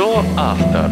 Кто 0.00 0.24
автор? 0.34 0.90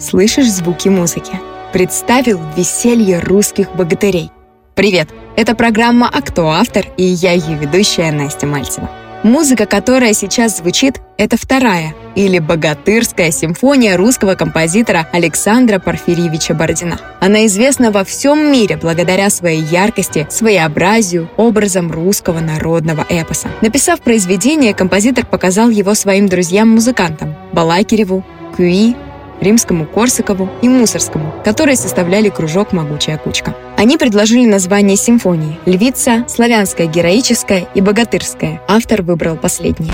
Слышишь 0.00 0.50
звуки 0.50 0.88
музыки? 0.88 1.38
Представил 1.74 2.40
веселье 2.56 3.18
русских 3.18 3.76
богатырей. 3.76 4.30
Привет! 4.74 5.10
Это 5.36 5.56
программа 5.56 6.08
«А 6.12 6.22
кто 6.22 6.50
автор?» 6.50 6.84
и 6.96 7.02
я 7.02 7.32
ее 7.32 7.56
ведущая 7.56 8.12
Настя 8.12 8.46
Мальцева. 8.46 8.88
Музыка, 9.24 9.66
которая 9.66 10.12
сейчас 10.12 10.58
звучит, 10.58 11.00
это 11.16 11.36
вторая 11.36 11.94
или 12.14 12.38
богатырская 12.38 13.30
симфония 13.30 13.96
русского 13.96 14.34
композитора 14.34 15.08
Александра 15.12 15.78
Порфирьевича 15.78 16.54
Бородина. 16.54 17.00
Она 17.20 17.46
известна 17.46 17.90
во 17.90 18.04
всем 18.04 18.52
мире 18.52 18.76
благодаря 18.76 19.30
своей 19.30 19.62
яркости, 19.62 20.26
своеобразию, 20.30 21.28
образом 21.36 21.90
русского 21.90 22.40
народного 22.40 23.04
эпоса. 23.08 23.48
Написав 23.60 24.02
произведение, 24.02 24.74
композитор 24.74 25.26
показал 25.26 25.70
его 25.70 25.94
своим 25.94 26.28
друзьям-музыкантам 26.28 27.34
Балакиреву, 27.52 28.22
Кюи, 28.56 28.94
Римскому 29.40 29.86
Корсакову 29.86 30.48
и 30.62 30.68
Мусорскому, 30.68 31.34
которые 31.44 31.76
составляли 31.76 32.28
кружок 32.28 32.72
«Могучая 32.72 33.18
кучка». 33.18 33.54
Они 33.76 33.96
предложили 33.96 34.46
название 34.46 34.96
симфонии– 34.96 35.58
«Львица», 35.66 36.24
«Славянская 36.28 36.86
героическая» 36.86 37.68
и 37.74 37.80
«Богатырская». 37.80 38.60
Автор 38.68 39.02
выбрал 39.02 39.36
последнее. 39.36 39.92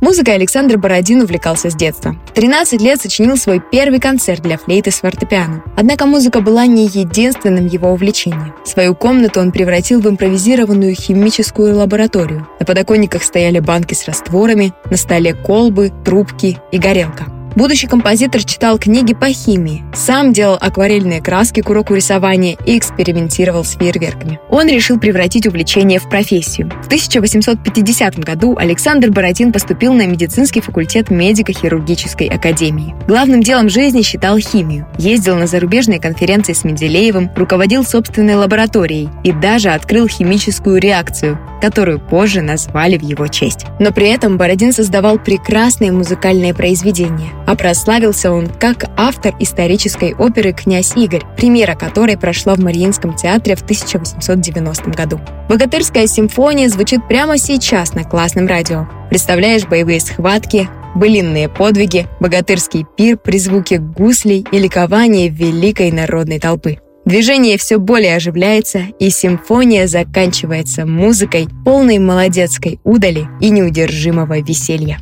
Музыкой 0.00 0.34
Александр 0.34 0.78
Бородин 0.78 1.20
увлекался 1.20 1.68
с 1.68 1.74
детства. 1.74 2.16
В 2.26 2.32
13 2.32 2.80
лет 2.80 3.02
сочинил 3.02 3.36
свой 3.36 3.60
первый 3.60 4.00
концерт 4.00 4.42
для 4.42 4.56
флейты 4.56 4.90
с 4.90 5.00
фортепиано. 5.00 5.62
Однако 5.76 6.06
музыка 6.06 6.40
была 6.40 6.64
не 6.64 6.86
единственным 6.86 7.66
его 7.66 7.90
увлечением. 7.90 8.54
Свою 8.64 8.94
комнату 8.94 9.40
он 9.40 9.52
превратил 9.52 10.00
в 10.00 10.08
импровизированную 10.08 10.94
химическую 10.94 11.76
лабораторию. 11.76 12.48
На 12.58 12.64
подоконниках 12.64 13.22
стояли 13.22 13.58
банки 13.58 13.92
с 13.92 14.06
растворами, 14.06 14.72
на 14.90 14.96
столе 14.96 15.34
колбы, 15.34 15.92
трубки 16.02 16.58
и 16.72 16.78
горелка. 16.78 17.26
Будущий 17.56 17.88
композитор 17.88 18.44
читал 18.44 18.78
книги 18.78 19.12
по 19.12 19.26
химии, 19.26 19.82
сам 19.92 20.32
делал 20.32 20.56
акварельные 20.60 21.20
краски 21.20 21.62
к 21.62 21.68
уроку 21.68 21.94
рисования 21.94 22.56
и 22.64 22.78
экспериментировал 22.78 23.64
с 23.64 23.76
фейерверками. 23.76 24.38
Он 24.48 24.68
решил 24.68 25.00
превратить 25.00 25.48
увлечение 25.48 25.98
в 25.98 26.08
профессию. 26.08 26.70
В 26.82 26.86
1850 26.86 28.20
году 28.20 28.56
Александр 28.56 29.10
Бородин 29.10 29.52
поступил 29.52 29.92
на 29.94 30.06
медицинский 30.06 30.60
факультет 30.60 31.10
медико-хирургической 31.10 32.28
академии. 32.28 32.94
Главным 33.08 33.42
делом 33.42 33.68
жизни 33.68 34.02
считал 34.02 34.38
химию, 34.38 34.86
ездил 34.96 35.34
на 35.36 35.48
зарубежные 35.48 36.00
конференции 36.00 36.52
с 36.52 36.62
Менделеевым, 36.62 37.30
руководил 37.34 37.84
собственной 37.84 38.36
лабораторией 38.36 39.08
и 39.24 39.32
даже 39.32 39.70
открыл 39.70 40.06
химическую 40.06 40.80
реакцию, 40.80 41.38
которую 41.60 41.98
позже 41.98 42.42
назвали 42.42 42.96
в 42.96 43.02
его 43.02 43.26
честь. 43.26 43.66
Но 43.78 43.92
при 43.92 44.08
этом 44.08 44.38
Бородин 44.38 44.72
создавал 44.72 45.18
прекрасные 45.18 45.92
музыкальные 45.92 46.54
произведения, 46.54 47.30
а 47.50 47.56
прославился 47.56 48.30
он 48.30 48.46
как 48.46 48.84
автор 48.96 49.34
исторической 49.40 50.14
оперы 50.14 50.52
«Князь 50.52 50.96
Игорь», 50.96 51.24
премьера 51.36 51.74
которой 51.74 52.16
прошла 52.16 52.54
в 52.54 52.60
Мариинском 52.60 53.16
театре 53.16 53.56
в 53.56 53.62
1890 53.62 54.90
году. 54.90 55.20
«Богатырская 55.48 56.06
симфония» 56.06 56.68
звучит 56.68 57.00
прямо 57.08 57.38
сейчас 57.38 57.92
на 57.94 58.04
классном 58.04 58.46
радио. 58.46 58.86
Представляешь 59.08 59.66
боевые 59.66 59.98
схватки, 59.98 60.68
былинные 60.94 61.48
подвиги, 61.48 62.06
богатырский 62.20 62.86
пир 62.96 63.18
при 63.18 63.40
звуке 63.40 63.78
гуслей 63.78 64.46
и 64.52 64.58
ликование 64.60 65.28
великой 65.28 65.90
народной 65.90 66.38
толпы. 66.38 66.78
Движение 67.04 67.58
все 67.58 67.78
более 67.78 68.14
оживляется, 68.14 68.82
и 69.00 69.10
симфония 69.10 69.88
заканчивается 69.88 70.86
музыкой, 70.86 71.48
полной 71.64 71.98
молодецкой 71.98 72.78
удали 72.84 73.26
и 73.40 73.50
неудержимого 73.50 74.38
веселья. 74.40 75.00